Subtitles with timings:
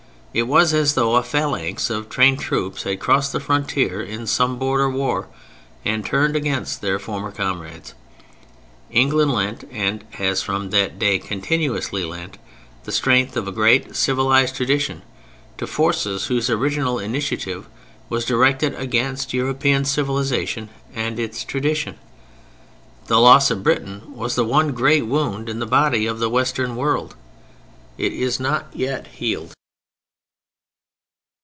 [0.33, 4.57] It was as though a phalanx of trained troops had crossed the frontier in some
[4.57, 5.27] border war
[5.83, 7.93] and turned against their former comrades.
[8.89, 12.37] England lent, and has from that day continuously lent,
[12.85, 15.01] the strength of a great civilized tradition
[15.57, 17.67] to forces whose original initiative
[18.07, 21.97] was directed against European civilization and its tradition.
[23.07, 26.77] The loss of Britain was the one great wound in the body of the Western
[26.77, 27.15] world.
[27.97, 29.51] It is not yet healed.